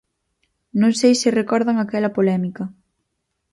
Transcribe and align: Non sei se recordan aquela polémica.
Non 0.79 0.91
sei 0.99 1.13
se 1.21 1.29
recordan 1.39 1.77
aquela 1.79 2.13
polémica. 2.17 2.63